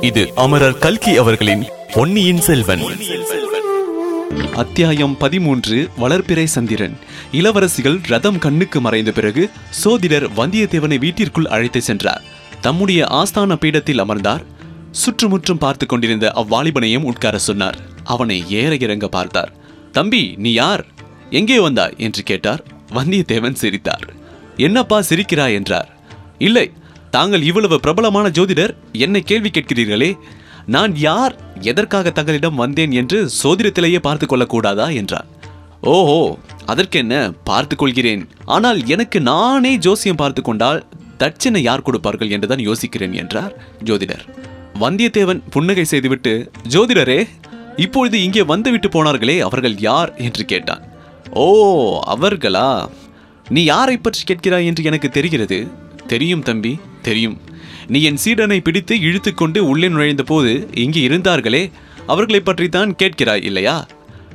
[0.00, 2.80] இது அமரர் கல்கி அவர்களின் பொன்னியின் செல்வன்.
[4.54, 6.98] அத்தியாயம் பதிமூன்று வளர்பிறை சந்திரன்.
[7.32, 12.22] இளவரசிகள் ரதம் கண்ணுக்கு மறைந்த பிறகு சோதிடர் வந்தியத்தேவனை வீட்டிற்குள் அழைத்து சென்றார்.
[12.60, 14.44] தம்முடைய ஆஸ்தான பீடத்தில் அமர்ந்தார்.
[14.90, 17.78] சுற்றுமுற்றும் பார்த்து கொண்டிருந்த அவ்வாலிபனையும் உட்கார சொன்னார்.
[18.04, 19.52] அவனை ஏற இறங்க பார்த்தார்.
[19.92, 20.86] தம்பி நீ யார்?
[21.30, 21.94] எங்கே வந்தாய்?
[21.96, 22.64] என்று கேட்டார்.
[22.94, 24.14] வந்தியத்தேவன் சிரித்தார்.
[24.56, 25.54] என்னப்பா சிரிக்கிறாய்?
[25.54, 25.96] என்றார்.
[26.38, 26.72] இல்லை
[27.10, 30.18] தாங்கள் இவ்வளவு பிரபலமான ஜோதிடர் என்னை கேள்வி கேட்கிறீர்களே.
[30.66, 35.26] நான் யார் எதற்காக தங்களிடம் வந்தேன் என்று சோதிடத்திலேயே பார்த்து கொள்ளக்கூடாதா என்றார்.
[35.80, 38.28] ஓஹோ அதற்கென்ன பார்த்து கொள்கிறேன்.
[38.44, 40.86] ஆனால் எனக்கு நானே ஜோசியம் பார்த்து கொண்டால்
[41.18, 43.52] தட்சணை யார் கொடுப்பார்கள் என்றுதான் யோசிக்கிறேன் என்றார்
[43.84, 44.24] ஜோதிடர்.
[44.80, 47.28] வந்தியத்தேவன் புன்னகை செய்துவிட்டு ஜோதிடரே
[47.76, 50.14] இப்பொழுது இங்கே வந்துவிட்டு போனார்களே அவர்கள் யார்?
[50.16, 50.82] என்று கேட்டான்.
[51.32, 51.46] ஓ
[52.00, 52.88] அவர்களா?
[53.48, 55.58] நீ யாரை பற்றி கேட்கிறாய் என்று எனக்கு தெரிகிறது.
[56.06, 56.78] தெரியும் தம்பி.
[57.08, 57.36] தெரியும்.
[57.86, 60.52] நீ என் சீடனை பிடித்து இழுத்துக்கொண்டு உள்ளே நுழைந்த போது
[60.84, 61.62] இங்கே இருந்தார்களே
[62.06, 63.76] அவர்களை பற்றித்தான் கேட்கிறாய் இல்லையா?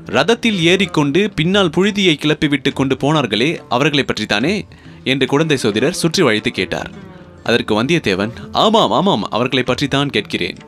[0.08, 4.56] ரதத்தில் ஏறிக்கொண்டு பின்னால் புழுதியை கிளப்பிவிட்டு கொண்டு போனார்களே அவர்களை பற்றித்தானே?
[5.04, 6.92] என்று குழந்தை சோதிடர் சுற்றி வழித்து கேட்டார்.
[7.44, 10.60] அதற்கு வந்தியத்தேவன் ஆமாம் ஆமாம் அவர்களை பற்றித்தான் கேட்கிறேன்.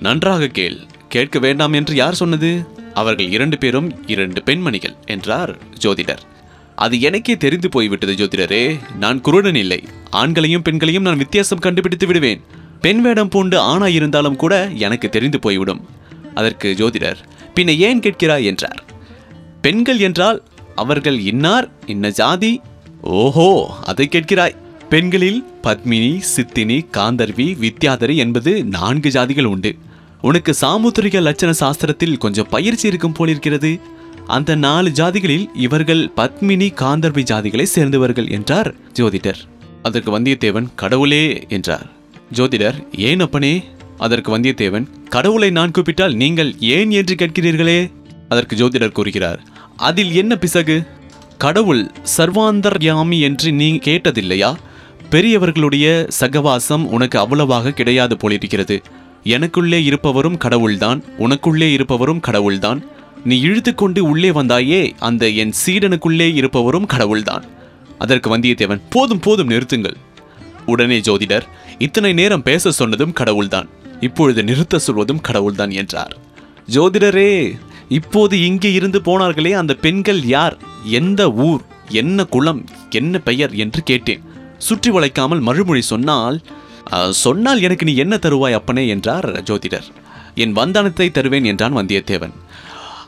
[0.00, 0.78] நன்றாக கேள்
[1.08, 2.50] கேட்க வேண்டாம் என்று யார் சொன்னது?
[2.94, 5.52] அவர்கள் இரண்டு பேரும் இரண்டு பெண்மணிகள் என்றார்
[5.84, 6.24] ஜோதிடர்.
[6.78, 8.64] அது எனக்கே தெரிந்து போய்விட்டது ஜோதிடரே
[8.98, 9.80] நான் குருடன் இல்லை.
[10.20, 12.42] ஆண்களையும் பெண்களையும் நான் வித்தியாசம் கண்டுபிடித்து விடுவேன்.
[12.80, 14.54] பெண் வேடம் பூண்டு ஆணாய் இருந்தாலும் கூட
[14.86, 15.80] எனக்கு தெரிந்து போய்விடும்.
[16.34, 17.20] அதற்கு ஜோதிடர்
[17.54, 18.80] பின்ன ஏன் கேட்கிறாய் என்றார்.
[19.60, 20.38] பெண்கள் என்றால்
[20.74, 22.52] அவர்கள் இன்னார் இன்ன ஜாதி?
[23.18, 23.48] ஓஹோ
[23.84, 24.56] அதை கேட்கிறாய்.
[24.88, 29.72] பெண்களில் பத்மினி சித்தினி காந்தர்வி வித்யாதரி என்பது நான்கு ஜாதிகள் உண்டு.
[30.20, 33.70] உனக்கு சாமுத்திரிக லட்சண சாஸ்திரத்தில் கொஞ்சம் பயிற்சி இருக்கும் போலிருக்கிறது
[34.26, 39.40] அந்த நாலு ஜாதிகளில் இவர்கள் பத்மினி காந்தர்வி ஜாதிகளை சேர்ந்தவர்கள் என்றார் ஜோதிடர்.
[39.86, 41.86] அதற்கு வந்தியத்தேவன் கடவுளே என்றார்.
[42.34, 43.54] ஜோதிடர் ஏன் அப்பனே?
[43.98, 47.78] அதற்கு வந்தியத்தேவன் கடவுளை நான் கூப்பிட்டால் நீங்கள் ஏன் என்று கேட்கிறீர்களே?
[48.28, 49.40] அதற்கு ஜோதிடர் கூறுகிறார்
[49.76, 50.76] அதில் என்ன பிசகு?
[51.38, 51.82] கடவுள்
[52.16, 54.50] சர்வாந்தர்யாமி என்று நீ கேட்டதில்லையா?
[55.10, 55.86] பெரியவர்களுடைய
[56.20, 58.82] சகவாசம் உனக்கு அவ்வளவாக கிடையாது போலிருக்கிறது.
[59.24, 62.80] எனக்குள்ளே இருப்பவரும் கடவுள்தான் உனக்குள்ளே இருப்பவரும் கடவுள்தான்.
[63.24, 67.44] நீ இழுத்துக்கொண்டு உள்ளே வந்தாயே அந்த என் சீடனுக்குள்ளே இருப்பவரும் கடவுள்தான்.
[68.04, 69.98] அதற்கு வந்தியத்தேவன் போதும் போதும் நிறுத்துங்கள்.
[70.66, 71.46] உடனே ஜோதிடர்
[71.78, 73.68] இத்தனை நேரம் பேச சொன்னதும் கடவுள்தான்.
[74.00, 76.14] இப்பொழுது நிறுத்த சொல்வதும் கடவுள்தான் என்றார்.
[76.74, 77.30] ஜோதிடரே
[77.88, 80.56] இப்போது இங்கே இருந்து போனார்களே அந்த பெண்கள் யார்?
[81.00, 81.62] எந்த ஊர்?
[82.02, 82.62] என்ன குளம்?
[82.90, 83.52] என்ன பெயர்?
[83.64, 84.22] என்று கேட்டேன்.
[84.58, 86.38] சுற்றி வளைக்காமல் மறுமொழி சொன்னால்
[87.22, 88.84] சொன்னால் எனக்கு நீ என்ன தருவாய் அப்பனே?
[88.94, 89.86] என்றார் ஜோதிடர்.
[90.42, 92.34] என் வந்தனத்தை தருவேன் என்றான் வந்தியத்தேவன்.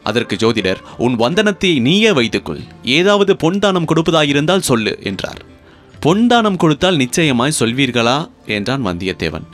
[0.09, 2.63] அதற்கு ஜோதிடர் உன் வந்தனத்தை நீயே வைத்துக்கொள்.
[2.99, 5.41] ஏதாவது பொன் தானம் கொடுப்பதாயிருந்தால் சொல்லு என்றார்.
[6.01, 8.19] பொன் தானம் கொடுத்தால் நிச்சயமாய் சொல்வீர்களா?
[8.57, 9.47] என்றான் வந்தியத்தேவன்.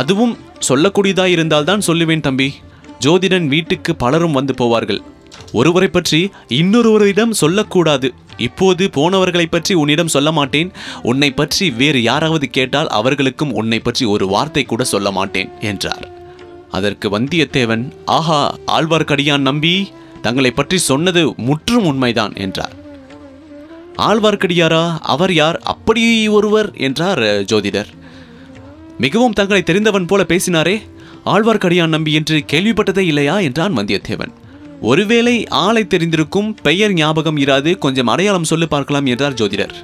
[0.00, 0.34] அதுவும்
[0.68, 2.48] சொல்லக்கூடியதாயிருந்தால் தான் சொல்லுவேன் தம்பி.
[3.04, 5.00] ஜோதிடன் வீட்டுக்கு பலரும் வந்து போவார்கள்.
[5.52, 6.20] ஒருவரை பற்றி
[6.58, 8.08] இன்னொருவரிடம் சொல்லக்கூடாது.
[8.46, 10.70] இப்போது போனவர்களை பற்றி உன்னிடம் சொல்ல மாட்டேன்.
[11.02, 16.06] உன்னை பற்றி வேறு யாராவது கேட்டால் அவர்களுக்கும் உன்னை பற்றி ஒரு வார்த்தை கூட சொல்ல மாட்டேன் என்றார்.
[16.70, 19.88] அதற்கு வந்தியத்தேவன் ஆஹா ஆழ்வார்க்கடியான் நம்பி
[20.22, 22.74] தங்களை பற்றி சொன்னது முற்றும் உண்மைதான் என்றார்.
[23.96, 25.58] ஆழ்வார்க்கடியாரா அவர் யார்?
[25.58, 27.90] அப்படி ஒருவர் என்றார் ஜோதிடர்.
[28.98, 30.80] மிகவும் தங்களை தெரிந்தவன் போல பேசினாரே
[31.24, 33.38] ஆழ்வார்க்கடியான் நம்பி என்று கேள்விப்பட்டதே இல்லையா?
[33.38, 34.32] என்றான் வந்தியத்தேவன்.
[34.80, 39.74] ஒருவேளை ஆளை தெரிந்திருக்கும் பெயர் ஞாபகம் இராது கொஞ்சம் அடையாளம் சொல்லி பார்க்கலாம் என்றார் ஜோதிடர்.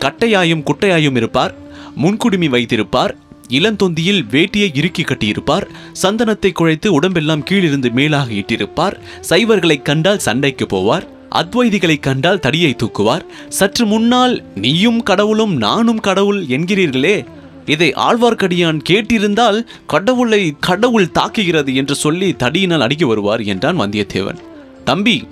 [0.00, 1.54] கட்டையாயும் குட்டையாயும் இருப்பார்
[2.02, 3.14] முன்குடுமி வைத்திருப்பார்
[3.48, 5.66] இளந்தொந்தியில் வேட்டியை இறுக்கி கட்டியிருப்பார்.
[6.02, 9.00] சந்தனத்தை குழைத்து உடம்பெல்லாம் கீழிருந்து மேலாக இட்டிருப்பார்.
[9.28, 11.08] சைவர்களைக் கண்டால் சண்டைக்கு போவார்.
[11.34, 13.20] அத்வைதிகளைக் கண்டால் தடியை தூக்குவார்.
[13.48, 17.24] சற்று முன்னால் நீயும் கடவுளும் நானும் கடவுள் என்கிறீர்களே.
[17.66, 24.38] இதை ஆழ்வார்க்கடியான் கேட்டிருந்தால் கடவுளை கடவுள் தாக்குகிறது என்று சொல்லி தடியினால் அடிக்க வருவார் என்றான் வந்தியத்தேவன்.
[24.84, 25.26] தம்பி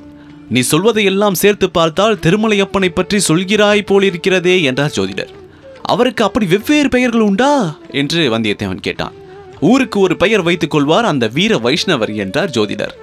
[0.51, 5.29] நீ சொல்வதையெல்லாம் சேர்த்து பார்த்தால் திருமலையப்பனை பற்றி சொல்கிறாய் போலிருக்கிறதே என்றார் ஜோதிடர்.
[5.85, 7.79] அவருக்கு அப்படி வெவ்வேறு பெயர்கள் உண்டா?
[7.91, 9.13] என்று வந்தியத்தேவன் கேட்டான்.
[9.61, 12.95] ஊருக்கு ஒரு பெயர் வைத்துக் கொள்வார் அந்த வீர வைஷ்ணவர் என்றார் ஜோதிடர்.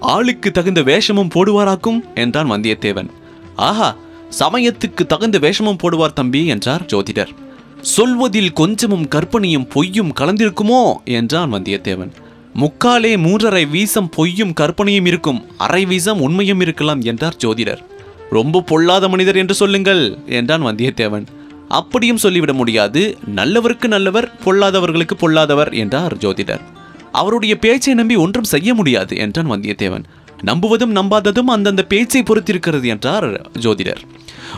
[0.00, 2.14] ஆளுக்கு தகுந்த வேஷமும் போடுவாராக்கும்?
[2.14, 3.08] என்றான் வந்தியத்தேவன்.
[3.56, 3.96] ஆஹா
[4.40, 7.28] சமயத்துக்கு தகுந்த வேஷமும் போடுவார் தம்பி என்றார் ஜோதிடர்.
[7.80, 11.04] சொல்வதில் கொஞ்சமும் கற்பனையும் பொய்யும் கலந்திருக்குமோ?
[11.04, 12.10] என்றான் வந்தியத்தேவன்.
[12.54, 15.44] முக்காலே மூன்றரை வீசம் பொய்யும் கற்பனையும் இருக்கும்.
[15.58, 17.82] அரை வீசம் உண்மையும் இருக்கலாம் என்றார் ஜோதிடர்.
[18.30, 21.26] ரொம்ப பொல்லாத மனிதர் என்று சொல்லுங்கள் என்றான் வந்தியத்தேவன்.
[21.68, 23.18] அப்படியும் சொல்லிவிட முடியாது.
[23.34, 26.60] நல்லவருக்கு நல்லவர் பொல்லாதவர்களுக்கு பொல்லாதவர் என்றார் ஜோதிடர்.
[27.12, 30.04] அவருடைய பேச்சை நம்பி ஒன்றும் செய்ய முடியாது என்றான் வந்தியத்தேவன்.
[30.44, 34.02] நம்புவதும் நம்பாததும் அந்தந்த பேச்சை பொறுத்திருக்கிறது என்றார் ஜோதிடர்.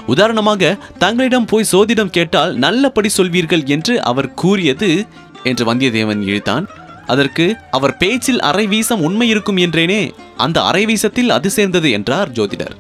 [0.07, 5.07] உதாரணமாக தங்களிடம் போய் சோதிடம் கேட்டால் நல்லபடி சொல்வீர்கள் என்று அவர் கூறியது
[5.43, 6.67] என்று வந்தியத்தேவன் இழுத்தான்.
[7.07, 12.77] அதற்கு அவர் பேச்சில் அரை வீசம் உண்மை இருக்கும் என்றேனே அந்த அரை வீசத்தில் அது சேர்ந்தது என்றார் ஜோதிடர்.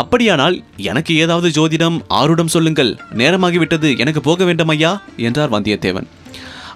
[0.00, 0.56] அப்படியானால்
[0.90, 2.92] எனக்கு ஏதாவது ஜோதிடம் ஆருடம் சொல்லுங்கள்.
[3.20, 4.92] நேரமாகிவிட்டது எனக்கு போக வேண்டும் ஐயா
[5.26, 6.08] என்றார் வந்தியத்தேவன்.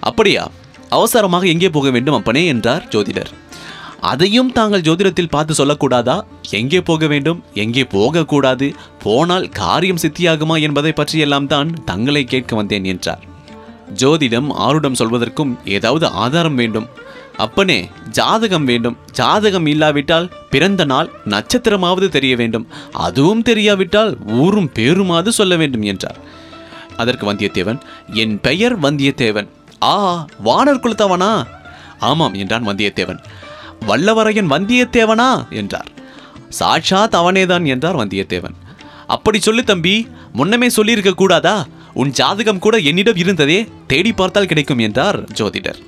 [0.09, 0.43] அப்படியா
[0.97, 3.31] அவசரமாக எங்கே போக வேண்டும் அப்பனே என்றார் ஜோதிடர்.
[4.11, 6.15] அதையும் தாங்கள் ஜோதிடத்தில் பார்த்து சொல்லக்கூடாதா?
[6.59, 8.67] எங்கே போக வேண்டும் எங்கே போகக்கூடாது
[9.03, 13.21] போனால் காரியம் சித்தியாகுமா என்பதை பற்றியெல்லாம் தான் தங்களை கேட்க வந்தேன் என்றார்.
[14.01, 16.89] ஜோதிடம் ஆருடம் சொல்வதற்கும் ஏதாவது ஆதாரம் வேண்டும்.
[17.41, 18.97] அப்பனே ஜாதகம் வேண்டும்.
[19.11, 22.67] ஜாதகம் இல்லாவிட்டால் பிறந்த நாள் நட்சத்திரமாவது தெரிய வேண்டும்.
[22.91, 26.17] அதுவும் தெரியாவிட்டால் ஊரும் பேருமாவது சொல்ல வேண்டும் என்றார்.
[26.97, 27.79] அதற்கு வந்தியத்தேவன்
[28.13, 29.47] என் பெயர் வந்தியத்தேவன்.
[29.83, 31.43] ஆ வானர் குலத்தவனா?
[31.99, 33.19] ஆமாம் என்றான் வந்தியத்தேவன்.
[33.87, 35.49] வல்லவரையன் வந்தியத்தேவனா?
[35.49, 35.89] என்றார்.
[36.49, 38.55] சாட்சாத் அவனேதான் என்றார் வந்தியத்தேவன்.
[39.07, 41.65] அப்படி சொல்லு தம்பி முன்னமே சொல்லியிருக்க கூடாதா?
[41.93, 45.79] உன் ஜாதகம் கூட என்னிடம் இருந்ததே தேடி பார்த்தால் கிடைக்கும் என்றார் ஜோதிடர்.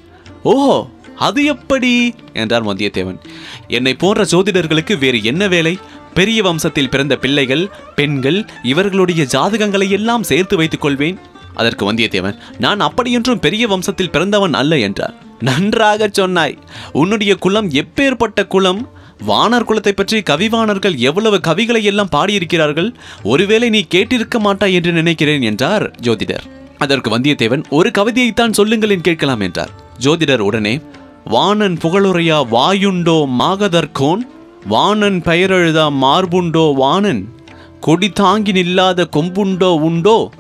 [0.43, 2.13] ஓஹோ அது எப்படி?
[2.33, 3.19] என்றார் வந்தியத்தேவன்
[3.67, 5.79] என்னை போன்ற ஜோதிடர்களுக்கு வேறு என்ன வேலை?
[6.13, 11.19] பெரிய வம்சத்தில் பிறந்த பிள்ளைகள் பெண்கள் இவர்களுடைய ஜாதகங்களை எல்லாம் சேர்த்து வைத்துக் கொள்வேன்.
[11.53, 15.15] அதற்கு வந்தியத்தேவன் நான் அப்படியென்றும் பெரிய வம்சத்தில் பிறந்தவன் அல்ல என்றார்.
[15.39, 16.57] நன்றாகச் சொன்னாய்.
[16.91, 18.89] உன்னுடைய குலம் எப்பேற்பட்ட குலம்?
[19.27, 22.95] வானர் குலத்தை பற்றி கவிவாணர்கள் எவ்வளவு கவிகளை எல்லாம் பாடியிருக்கிறார்கள்?
[23.23, 26.45] ஒருவேளை நீ கேட்டிருக்க மாட்டாய் என்று நினைக்கிறேன் என்றார் ஜோதிடர்.
[26.77, 29.69] அதற்கு வந்தியத்தேவன் ஒரு கவிதையைத்தான் சொல்லுங்கள் கேட்கலாம் என்றார்.
[29.99, 30.81] ஜோதிடர் உடனே
[31.29, 34.23] வானன் புகழுரையா வாயுண்டோ மாகதர்கோன்
[34.67, 37.35] வாணன் பெயரெழுதா மார்புண்டோ வாணன்
[37.79, 40.31] கொடி தாங்கி நில்லாத கொம்புண்டோ உண்டோ?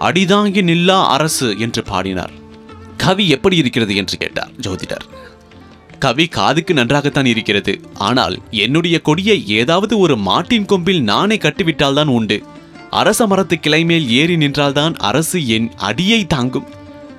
[0.00, 2.32] அடிதாங்கி நில்லா அரசு என்று பாடினார்.
[2.96, 5.04] கவி எப்படி இருக்கிறது என்று கேட்டார் ஜோதிடர்.
[5.98, 7.80] கவி காதுக்கு நன்றாகத்தான் இருக்கிறது.
[7.94, 12.42] ஆனால் என்னுடைய கொடியை ஏதாவது ஒரு மாட்டின் கொம்பில் நானே கட்டிவிட்டால்தான் உண்டு.
[12.90, 16.68] அரச மரத்து கிளை மேல் ஏறி நின்றால்தான் அரசு என் அடியை தாங்கும்.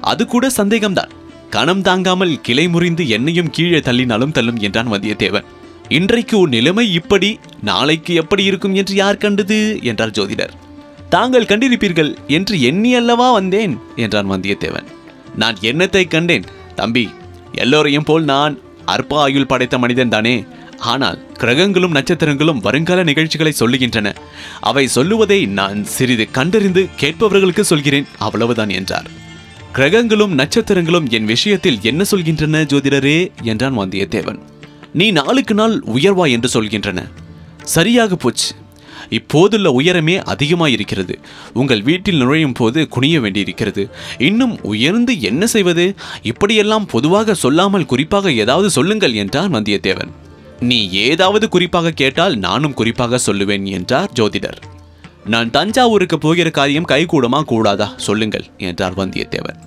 [0.02, 1.12] அது கூட சந்தேகம்தான்.
[1.52, 5.48] கணம் தாங்காமல் கிளை முறிந்து என்னையும் கீழே தள்ளினாலும் தள்ளும் என்றான் வந்தியத்தேவன்
[5.90, 7.30] இன்றைக்கு உன் நிலைமை இப்படி
[7.62, 9.58] நாளைக்கு எப்படி இருக்கும் என்று யார் கண்டது?
[9.82, 10.54] என்றார் ஜோதிடர்.
[11.10, 13.74] தாங்கள் கண்டிருப்பீர்கள் என்று எண்ணி அல்லவா வந்தேன்?
[13.96, 14.88] என்றான் வந்தியத்தேவன்
[15.36, 16.46] நான் எண்ணத்தை கண்டேன்?
[16.76, 17.06] தம்பி
[17.54, 18.54] எல்லோரையும் போல் நான்
[18.86, 20.36] அற்ப ஆயுள் படைத்த மனிதன் தானே.
[20.92, 24.08] ஆனால் கிரகங்களும் நட்சத்திரங்களும் வருங்கால நிகழ்ச்சிகளை சொல்லுகின்றன.
[24.62, 29.10] அவை சொல்லுவதை நான் சிறிது கண்டறிந்து கேட்பவர்களுக்கு சொல்கிறேன் அவ்வளவுதான் என்றார்.
[29.72, 34.40] கிரகங்களும் நட்சத்திரங்களும் என் விஷயத்தில் என்ன சொல்கின்றன ஜோதிடரே என்றான் வந்தியத்தேவன்
[34.94, 37.00] நீ நாளுக்கு நாள் உயர்வா என்று சொல்கின்றன.
[37.64, 38.56] சரியாக போச்சு.
[39.10, 41.16] இப்போதுள்ள உயரமே அதிகமாயிருக்கிறது.
[41.54, 43.90] உங்கள் வீட்டில் நுழையும் போது குனிய வேண்டியிருக்கிறது.
[44.18, 45.96] இன்னும் உயர்ந்து என்ன செய்வது?
[46.22, 50.12] இப்படியெல்லாம் பொதுவாக சொல்லாமல் குறிப்பாக ஏதாவது சொல்லுங்கள் என்றான் வந்தியத்தேவன்.
[50.60, 54.62] நீ ஏதாவது குறிப்பாக கேட்டால் நானும் குறிப்பாக சொல்லுவேன் என்றார் ஜோதிடர்.
[55.26, 57.94] நான் தஞ்சாவூருக்கு போகிற காரியம் கைகூடுமா கூடாதா?
[57.98, 59.58] சொல்லுங்கள் என்றார் வந்தியத்தேவன்.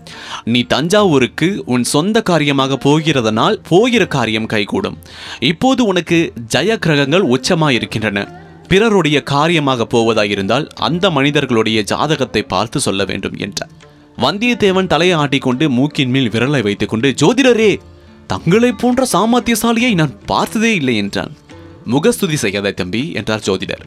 [0.45, 4.99] நீ தஞ்சாவூருக்கு உன் சொந்த காரியமாக போகிறதனால் போகிற காரியம் கைகூடும்.
[5.41, 8.43] இப்போது உனக்கு ஜெய கிரகங்கள் உச்சமாயிருக்கின்றன.
[8.69, 13.71] பிறருடைய காரியமாக போவதாயிருந்தால் அந்த மனிதர்களுடைய ஜாதகத்தை பார்த்து சொல்ல வேண்டும் என்றார்
[14.19, 17.79] வந்தியத்தேவன் தலையை ஆட்டிக்கொண்டு மூக்கின் மேல் விரலை வைத்துக்கொண்டு ஜோதிடரே
[18.27, 21.37] தங்களைப் போன்ற சாமர்த்தியசாலியை நான் பார்த்ததே இல்லை என்றான்.
[21.85, 23.85] முகஸ்துதி செய்யாத தம்பி என்றார் ஜோதிடர்.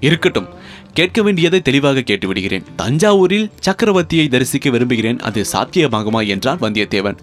[0.00, 0.48] இருக்கட்டும்
[0.94, 2.64] கேட்க வேண்டியதை தெளிவாக கேட்டுவிடுகிறேன்.
[2.78, 5.18] தஞ்சாவூரில் சக்கரவர்த்தியை தரிசிக்க விரும்புகிறேன்.
[5.18, 7.16] அது சாத்தியமாகுமா என்றான் வந்தியத்தேவன்.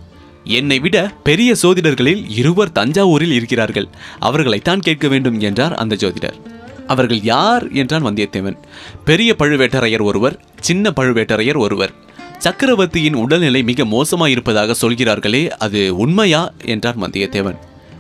[0.44, 3.88] என்னை விட பெரிய சோதிடர்களில் இருவர் தஞ்சாவூரில் இருக்கிறார்கள்.
[4.20, 6.42] அவர்களைத்தான் கேட்க வேண்டும் என்றார் அந்த ஜோதிடர்.
[6.88, 8.58] அவர்கள் யார் என்றான் வந்தியத்தேவன்.
[9.06, 11.94] பெரிய பழுவேட்டரையர் ஒருவர் சின்ன பழுவேட்டரையர் ஒருவர்.
[12.38, 16.52] சக்கரவர்த்தியின் உடல்நிலை மிக மோசமாயிருப்பதாக சொல்கிறார்களே அது உண்மையா?
[16.66, 17.58] என்றான் வந்தியத்தேவன்.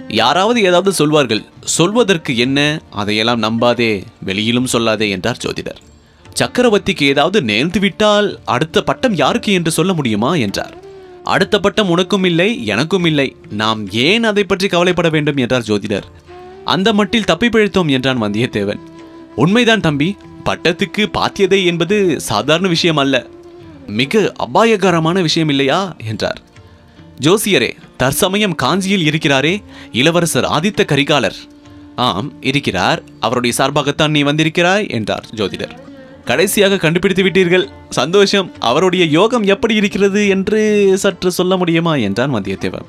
[0.08, 2.82] யாராவது ஏதாவது சொல்வார்கள் சொல்வதற்கு என்ன?
[2.90, 5.76] அதையெல்லாம் நம்பாதே வெளியிலும் சொல்லாதே என்றார் ஜோதிடர்.
[6.40, 10.78] சக்கரவர்த்திக்கு ஏதாவது நேர்ந்து விட்டால் அடுத்த பட்டம் யாருக்கு என்று சொல்ல முடியுமா என்றார்.
[11.24, 16.04] அடுத்த பட்டம் உனக்கும் இல்லை எனக்கும் இல்லை நாம் ஏன் அதை பற்றி கவலைப்பட வேண்டும் என்றார் ஜோதிடர்.
[16.66, 18.80] அந்த மட்டில் தப்பி பிழைத்தோம் என்றான் வந்தியத்தேவன்.
[19.36, 23.26] உண்மைதான் தம்பி பட்டத்துக்கு பாத்தியதை என்பது சாதாரண விஷயம் அல்ல.
[23.88, 25.96] மிக அபாயகரமான விஷயம் இல்லையா?
[26.06, 26.42] என்றார்.
[27.22, 31.38] ஜோசியரே தற்சமயம் காஞ்சியில் இருக்கிறாரே இளவரசர் ஆதித்த கரிகாலர்.
[31.96, 33.04] ஆம் இருக்கிறார்.
[33.20, 35.78] அவருடைய சார்பாகத்தான் நீ வந்திருக்கிறாய் என்றார் ஜோதிடர்.
[36.26, 37.70] கடைசியாக கண்டுபிடித்து விட்டீர்கள்.
[37.90, 38.52] சந்தோஷம்.
[38.60, 42.88] அவருடைய யோகம் எப்படி இருக்கிறது என்று சற்று சொல்ல முடியுமா என்றான் வந்தியத்தேவன்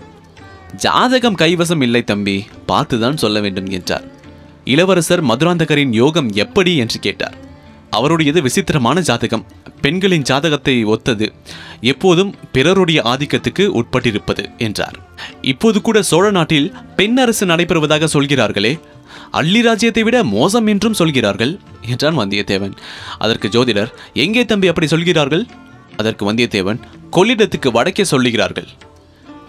[0.76, 2.46] ஜாதகம் கைவசம் இல்லை தம்பி.
[2.68, 4.04] பார்த்துதான் சொல்ல வேண்டும் என்றார்.
[4.64, 7.46] இளவரசர் மதுராந்தகரின் யோகம் எப்படி என்று கேட்டார்.
[7.90, 9.44] அவருடையது விசித்திரமான ஜாதகம்.
[9.80, 11.26] பெண்களின் ஜாதகத்தை ஒத்தது
[11.92, 14.96] எப்போதும் பிறருடைய ஆதிக்கத்துக்கு உட்பட்டிருப்பது என்றார்.
[15.52, 16.68] இப்போது கூட சோழ நாட்டில்
[16.98, 18.72] பெண் அரசு நடைபெறுவதாக சொல்கிறார்களே
[19.38, 21.52] அள்ளி ராஜ்யத்தை விட மோசம் என்றும் சொல்கிறார்கள்
[21.92, 22.74] என்றான் வந்தியத்தேவன்.
[23.18, 23.90] அதற்கு ஜோதிடர்
[24.24, 25.44] எங்கே தம்பி அப்படி சொல்கிறார்கள்?
[25.96, 26.82] அதற்கு வந்தியத்தேவன்
[27.16, 28.68] கொள்ளிடத்துக்கு வடக்கே சொல்லுகிறார்கள்.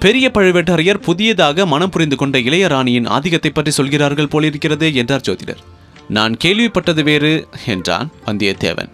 [0.04, 5.62] பெரிய பழுவேட்டரையர் புதியதாக மனம் புரிந்து கொண்ட இளையராணியின் ஆதிக்கத்தை பற்றி சொல்கிறார்கள் போலிருக்கிறது என்றார் ஜோதிடர்.
[6.10, 8.90] நான் கேள்விப்பட்டது வேறு என்றான் வந்தியத்தேவன்.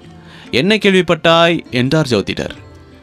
[0.52, 1.58] என்ன கேள்விப்பட்டாய்?
[1.72, 2.56] என்றார் ஜோதிடர்.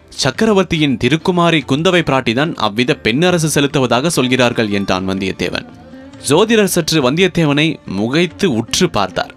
[0.08, 5.66] சக்கரவர்த்தியின் திருக்குமாரி குந்தவை பிராட்டிதான் அவ்வித பெண்ணரசு செலுத்துவதாக சொல்கிறார்கள் என்றான் வந்தியத்தேவன்.
[6.28, 9.32] ஜோதிடர் சற்று வந்தியத்தேவனை முகைத்து உற்று பார்த்தார்.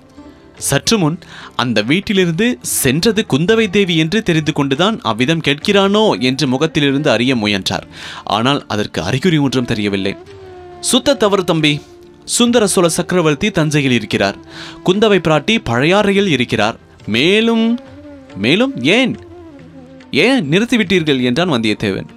[0.58, 1.18] சற்று முன்
[1.56, 7.88] அந்த வீட்டிலிருந்து சென்றது குந்தவை தேவி என்று தெரிந்து கொண்டுதான் அவ்விதம் கேட்கிறானோ என்று முகத்திலிருந்து அறிய முயன்றார்.
[8.24, 10.16] ஆனால் அதற்கு அறிகுறி ஒன்றும் தெரியவில்லை.
[10.82, 11.74] சுத்த தவறு தம்பி
[12.26, 14.38] சுந்தர சோழ சக்கரவர்த்தி தஞ்சையில் இருக்கிறார்.
[14.86, 16.78] குந்தவை பிராட்டி பழையாறையில் இருக்கிறார்.
[17.06, 17.80] மேலும்
[18.38, 19.18] மேலும் ஏன்?
[20.12, 22.10] ஏன் நிறுத்திவிட்டீர்கள் என்றான் வந்தியத்தேவன்.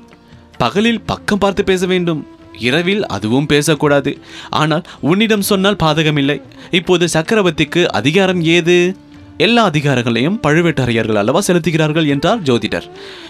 [0.58, 2.26] பகலில் பக்கம் பார்த்து பேச வேண்டும்.
[2.58, 4.18] இரவில் அதுவும் பேசக்கூடாது.
[4.50, 6.42] ஆனால் உன்னிடம் சொன்னால் பாதகமில்லை.
[6.70, 8.96] இப்போது சக்கரவர்த்திக்கு அதிகாரம் ஏது?
[9.36, 12.86] எல்லா அதிகாரங்களையும் பழுவேட்டரையர்கள் அல்லவா செலுத்துகிறார்கள் என்றார் ஜோதிடர்.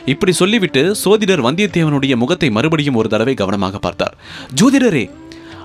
[0.07, 4.17] இப்படி சொல்லிவிட்டு சோதிடர் வந்தியத்தேவனுடைய முகத்தை மறுபடியும் ஒரு தடவை கவனமாக பார்த்தார்.
[4.61, 5.11] ஜோதிடரே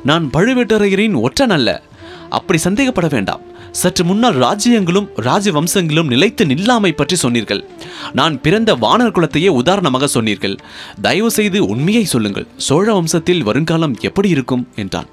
[0.03, 1.81] நான் பழுவேட்டரையரின் ஒற்றன் அல்ல
[2.29, 3.41] அப்படி சந்தேகப்பட வேண்டாம்.
[3.71, 7.65] சற்று முன்னால் ராஜ்யங்களும் ராஜவம்சங்களும் நிலைத்து நில்லாமை பற்றி சொன்னீர்கள்.
[8.13, 10.55] நான் பிறந்த வானர் குலத்தையே உதாரணமாக சொன்னீர்கள்.
[11.01, 12.47] தயவு செய்து உண்மையை சொல்லுங்கள்.
[12.57, 14.67] சோழ வம்சத்தில் வருங்காலம் எப்படி இருக்கும்?
[14.75, 15.05] என்றான்.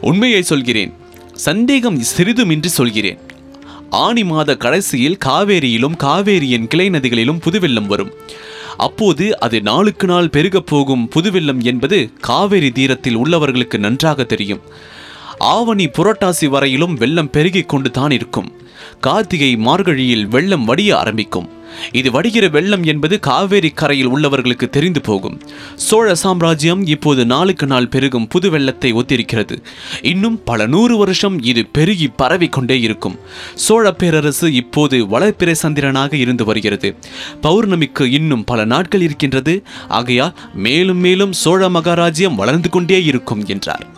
[0.00, 0.92] உண்மையை சொல்கிறேன்.
[1.32, 3.18] சந்தேகம் சிறிதுமின்றி சொல்கிறேன்.
[3.90, 8.12] ஆனி மாத கடைசியில் காவேரியிலும் காவேரியின் கிளை நதிகளிலும் புதுவெள்ளம் வரும்.
[8.76, 14.60] அப்போது அது நாளுக்கு நாள் பெருகப் போகும் புதுவெள்ளம் என்பது காவேரி தீரத்தில் உள்ளவர்களுக்கு நன்றாக தெரியும்.
[15.38, 18.52] ஆவணி புரட்டாசி வரையிலும் வெள்ளம் பெருகிக் கொண்டு தான் இருக்கும்.
[19.00, 21.62] கார்த்திகை மார்கழியில் வெள்ளம் வடிய ஆரம்பிக்கும்.
[21.92, 25.40] இது வடிகிற வெள்ளம் என்பது காவேரி கரையில் உள்ளவர்களுக்கு தெரிந்து போகும்.
[25.74, 29.62] சோழ சாம்ராஜ்யம் இப்போது நாளுக்கு நாள் பெருகும் புது வெள்ளத்தை ஒத்திருக்கிறது.
[30.02, 33.18] இன்னும் பல நூறு வருஷம் இது பெருகி பரவிக் கொண்டே இருக்கும்.
[33.54, 36.96] சோழ பேரரசு இப்போது வளர்ப்பிறை சந்திரனாக இருந்து வருகிறது.
[37.42, 39.62] பௌர்ணமிக்கு இன்னும் பல நாட்கள் இருக்கின்றது.
[39.88, 43.93] ஆகையால் மேலும் மேலும் சோழ மகாராஜ்யம் வளர்ந்து கொண்டே இருக்கும் என்றார்.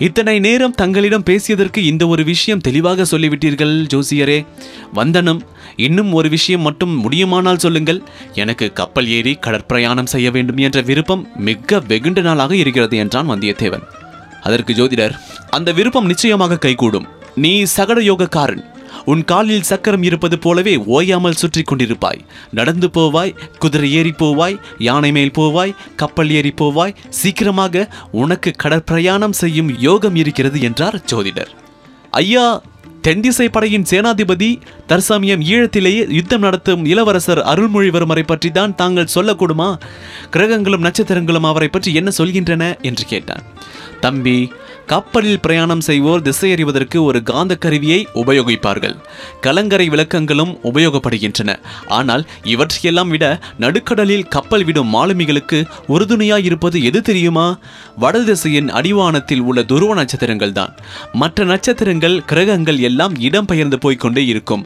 [0.00, 4.46] இத்தனை நேரம் தங்களிடம் பேசியதற்கு இந்த ஒரு விஷயம் தெளிவாக சொல்லிவிட்டீர்கள் ஜோசியரே.
[4.92, 5.42] வந்தனம்
[5.76, 8.02] இன்னும் ஒரு விஷயம் மட்டும் முடியுமானால் சொல்லுங்கள்.
[8.34, 13.82] எனக்கு கப்பல் ஏறி கடற்பிரயாணம் செய்ய வேண்டும் என்ற விருப்பம் மிக வெகுண்ட நாளாக இருக்கிறது என்றான் வந்தியத்தேவன்.
[14.42, 15.18] அதற்கு ஜோதிடர்
[15.50, 17.08] அந்த விருப்பம் நிச்சயமாக கைகூடும்.
[17.34, 18.69] நீ சகட யோகக்காரன்.
[19.04, 22.20] உன் காலில் சக்கரம் இருப்பது போலவே ஓயாமல் சுற்றி கொண்டிருப்பாய்.
[22.50, 29.78] நடந்து போவாய் குதிரை ஏறி போவாய் யானை மேல் போவாய் கப்பல் ஏறி போவாய் சீக்கிரமாக உனக்கு கடற்பிரயாணம் செய்யும்
[29.78, 31.52] யோகம் இருக்கிறது என்றார் ஜோதிடர்.
[32.10, 32.62] ஐயா
[33.06, 34.48] தென்திசை படையின் சேனாதிபதி
[34.86, 39.68] தற்சமயம் ஈழத்திலேயே யுத்தம் நடத்தும் இளவரசர் அருள்மொழிவர்மரை பற்றி தான் தாங்கள் சொல்லக்கூடுமா?
[40.30, 42.64] கிரகங்களும் நட்சத்திரங்களும் அவரை பற்றி என்ன சொல்கின்றன?
[42.82, 43.46] என்று கேட்டான்.
[44.00, 44.50] தம்பி
[44.86, 48.96] கப்பலில் பிரயாணம் செய்வோர் திசையறிவதற்கு ஒரு காந்த கருவியை உபயோகிப்பார்கள்.
[49.40, 51.50] கலங்கரை விளக்கங்களும் உபயோகப்படுகின்றன.
[51.88, 53.24] ஆனால் இவற்றையெல்லாம் விட
[53.58, 57.46] நடுக்கடலில் கப்பல் விடும் மாலுமிகளுக்கு உறுதுணையாய் இருப்பது எது தெரியுமா?
[57.98, 60.74] வடதிசையின் அடிவானத்தில் உள்ள துருவ நட்சத்திரங்கள் தான்
[61.12, 64.64] மற்ற நட்சத்திரங்கள் கிரகங்கள் எல்லாம் இடம்பெயர்ந்து போய்கொண்டே இருக்கும்.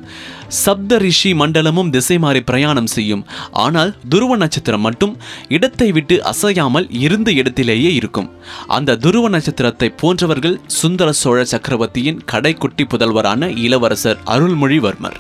[0.62, 3.23] சப்த ரிஷி மண்டலமும் திசை மாறி பிரயாணம் செய்யும்.
[3.64, 5.14] ஆனால் துருவ நட்சத்திரம் மட்டும்
[5.57, 8.28] இடத்தை விட்டு அசையாமல் இருந்த இடத்திலேயே இருக்கும்.
[8.76, 15.19] அந்த துருவ நட்சத்திரத்தை போன்றவர்கள் சுந்தர சோழ சக்கரவர்த்தியின் கடைக்குட்டி புதல்வரான இளவரசர் அருள்மொழிவர்மர்.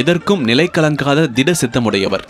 [0.00, 2.26] எதற்கும் நிலை கலங்காத திட சித்தமுடையவர்.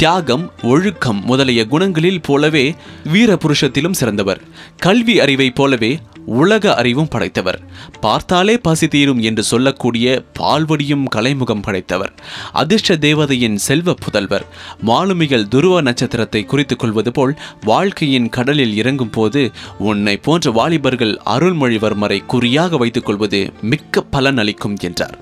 [0.00, 2.64] தியாகம் ஒழுக்கம் முதலிய குணங்களில் போலவே
[3.12, 4.40] வீர புருஷத்திலும் சிறந்தவர்.
[4.76, 5.92] கல்வி அறிவைப் போலவே
[6.26, 7.60] உலக அறிவும் படைத்தவர்.
[8.00, 12.12] பார்த்தாலே பசி தீரும் என்று சொல்லக்கூடிய பால்வடியும் கலைமுகம் படைத்தவர்.
[12.52, 14.44] அதிர்ஷ்ட தேவதையின் செல்வ புதல்வர்.
[14.80, 22.76] மாலுமிகள் துருவ நட்சத்திரத்தை குறித்துக் கொள்வது போல் வாழ்க்கையின் கடலில் இறங்கும் போது உன்னை போன்ற வாலிபர்கள் அருள்மொழிவர்மரை குறியாக
[22.76, 25.18] வைத்துக் கொள்வது மிக்க பலன் அளிக்கும் என்றார்.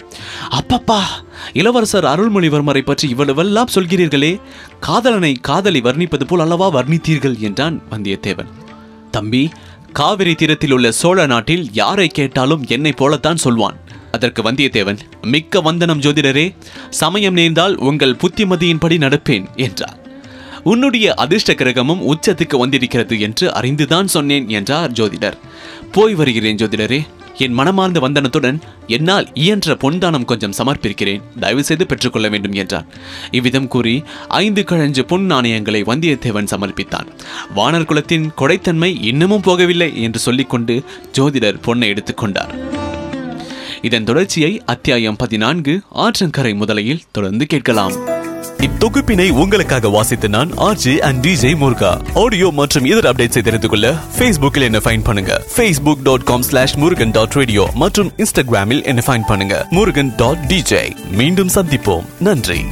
[0.50, 1.00] அப்பப்பா
[1.52, 4.40] இளவரசர் அருள்மொழிவர்மரை பற்றி இவ்வளவெல்லாம் சொல்கிறீர்களே.
[4.80, 8.50] காதலனை காதலி வர்ணிப்பது போல் அல்லவா வர்ணித்தீர்கள் என்றான் வந்தியத்தேவன்.
[9.10, 9.50] தம்பி
[9.98, 13.76] காவிரி தீரத்தில் உள்ள சோழ நாட்டில் யாரை கேட்டாலும் என்னை போலத்தான் சொல்வான்.
[14.12, 16.54] அதற்கு வந்தியத்தேவன் மிக்க வந்தனம் ஜோதிடரே
[16.90, 19.98] சமயம் நேர்ந்தால் உங்கள் புத்திமதியின்படி நடப்பேன் என்றார்.
[20.64, 25.38] உன்னுடைய அதிர்ஷ்ட கிரகமும் உச்சத்துக்கு வந்திருக்கிறது என்று அறிந்துதான் சொன்னேன் என்றார் ஜோதிடர்.
[25.92, 27.00] போய் வருகிறேன் ஜோதிடரே
[27.38, 31.22] என் மனமார்ந்த வந்தனத்துடன் என்னால் இயன்ற பொன்தானம் கொஞ்சம் சமர்ப்பிக்கிறேன்.
[31.40, 32.86] தயவு செய்து பெற்றுக்கொள்ள வேண்டும் என்றான்.
[33.30, 37.06] இவ்விதம் கூறி ஐந்து கழஞ்சு பொன் நாணயங்களை வந்தியத்தேவன் சமர்ப்பித்தான்.
[37.56, 40.82] வானர் குலத்தின் கொடைத்தன்மை இன்னமும் போகவில்லை என்று சொல்லிக்கொண்டு
[41.18, 42.54] ஜோதிடர் பொன்னை எடுத்துக்கொண்டார்
[43.82, 48.13] இதன் தொடர்ச்சியை அத்தியாயம் பதினான்கு ஆற்றங்கரை முதலையில் தொடர்ந்து கேட்கலாம்.
[48.64, 52.00] இத்தொகுப்பினை உங்களுக்காக வாசித்து நான் RJ and DJ Muruga.
[52.14, 55.42] Audio மற்றும் இதர் அப்டேட்ஸை தெரிந்து கொள்ள ஃபேஸ்புக்கில் என்ன ஃபைன் பண்ணுங்க.
[55.56, 59.66] Facebook dot com slash Murugan dot radio மற்றும் இன்ஸ்டாகிராமில் என்ன ஃபைன் பண்ணுங்க.
[59.70, 62.04] முருகன் டாட் டிஜே மீண்டும் சந்திப்போம்.
[62.20, 62.64] நன்றி.